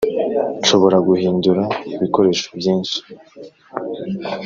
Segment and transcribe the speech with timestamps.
[0.61, 1.63] nshobora guhindura
[1.93, 2.97] ibikoresho byinshi